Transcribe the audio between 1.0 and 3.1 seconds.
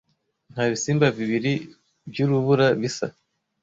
bibiri byurubura bisa.